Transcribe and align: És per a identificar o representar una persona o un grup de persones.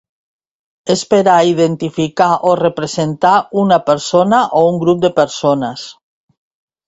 És 0.93 1.01
per 1.09 1.17
a 1.33 1.35
identificar 1.49 2.29
o 2.51 2.53
representar 2.61 3.33
una 3.65 3.79
persona 3.91 4.39
o 4.61 4.61
un 4.73 4.79
grup 4.85 5.03
de 5.07 5.11
persones. 5.23 5.85